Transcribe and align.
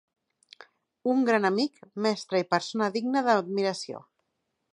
Un 1.11 1.21
gran 1.27 1.45
amic, 1.51 1.77
mestre 2.07 2.43
i 2.45 2.49
persona 2.55 2.89
digna 2.97 3.25
d'admiració. 3.29 4.03